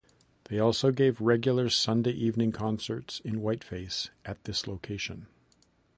They 0.45 0.57
also 0.57 0.89
gave 0.89 1.21
regular 1.21 1.69
Sunday-evening 1.69 2.53
concerts 2.53 3.19
in 3.19 3.35
whiteface 3.39 4.09
at 4.25 4.45
this 4.45 4.65
location. 4.65 5.27